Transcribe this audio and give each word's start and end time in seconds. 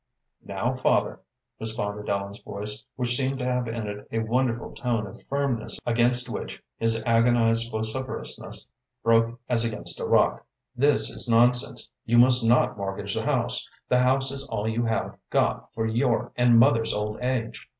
"Now, 0.43 0.73
father," 0.73 1.19
responded 1.59 2.09
Ellen's 2.09 2.39
voice, 2.39 2.83
which 2.95 3.15
seemed 3.15 3.37
to 3.37 3.45
have 3.45 3.67
in 3.67 3.85
it 3.85 4.07
a 4.11 4.17
wonderful 4.23 4.73
tone 4.73 5.05
of 5.05 5.15
firmness 5.29 5.77
against 5.85 6.27
which 6.27 6.59
his 6.77 6.99
agonized 7.05 7.69
vociferousness 7.71 8.67
broke 9.03 9.39
as 9.47 9.63
against 9.63 9.99
a 9.99 10.05
rock, 10.07 10.43
"this 10.75 11.11
is 11.11 11.29
nonsense. 11.29 11.91
You 12.03 12.17
must 12.17 12.43
not 12.43 12.77
mortgage 12.79 13.13
the 13.13 13.27
house. 13.27 13.69
The 13.89 13.99
house 13.99 14.31
is 14.31 14.43
all 14.47 14.67
you 14.67 14.85
have 14.85 15.19
got 15.29 15.71
for 15.75 15.85
your 15.85 16.31
and 16.35 16.57
mother's 16.57 16.95
old 16.95 17.19
age. 17.21 17.69